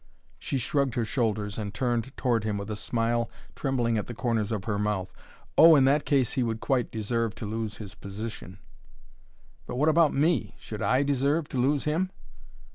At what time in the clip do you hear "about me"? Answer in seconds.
9.89-10.55